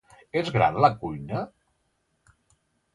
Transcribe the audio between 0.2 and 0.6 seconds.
És